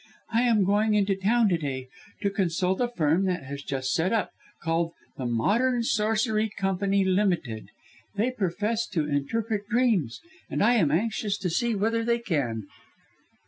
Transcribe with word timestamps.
I 0.33 0.41
am 0.41 0.63
going 0.63 0.95
into 0.95 1.15
Town 1.15 1.47
to 1.49 1.59
day 1.59 1.87
to 2.23 2.31
consult 2.31 2.81
a 2.81 2.87
firm 2.87 3.25
that 3.25 3.43
has 3.43 3.61
just 3.61 3.93
set 3.93 4.11
up, 4.11 4.31
called 4.63 4.93
the 5.15 5.27
Modern 5.27 5.83
Sorcery 5.83 6.49
Company 6.49 7.05
Ltd. 7.05 7.67
They 8.15 8.31
profess 8.31 8.87
to 8.87 9.05
interpret 9.07 9.67
dreams, 9.69 10.19
and 10.49 10.63
I 10.63 10.73
am 10.73 10.89
anxious 10.89 11.37
to 11.37 11.51
see 11.51 11.75
whether 11.75 12.03
they 12.03 12.17
can." 12.17 12.65